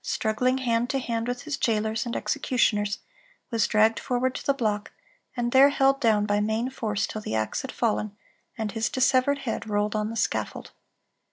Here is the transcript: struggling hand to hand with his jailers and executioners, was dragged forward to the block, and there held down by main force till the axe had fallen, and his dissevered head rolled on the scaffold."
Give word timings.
struggling 0.03 0.57
hand 0.57 0.89
to 0.89 0.97
hand 0.97 1.27
with 1.27 1.43
his 1.43 1.57
jailers 1.57 2.07
and 2.07 2.15
executioners, 2.15 2.97
was 3.51 3.67
dragged 3.67 3.99
forward 3.99 4.33
to 4.33 4.43
the 4.43 4.51
block, 4.55 4.91
and 5.37 5.51
there 5.51 5.69
held 5.69 6.01
down 6.01 6.25
by 6.25 6.39
main 6.39 6.71
force 6.71 7.05
till 7.05 7.21
the 7.21 7.35
axe 7.35 7.61
had 7.61 7.71
fallen, 7.71 8.17
and 8.57 8.71
his 8.71 8.89
dissevered 8.89 9.37
head 9.45 9.69
rolled 9.69 9.95
on 9.95 10.09
the 10.09 10.15
scaffold." 10.17 10.71